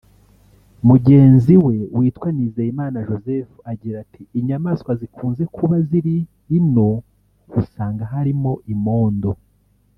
[0.87, 6.15] Mugenzi we witwa Nizeyimana Joseph agira ati “inyamaswa zikunze kuba ziri
[6.57, 6.89] ino
[7.61, 8.31] usanga hari
[8.75, 9.31] imondo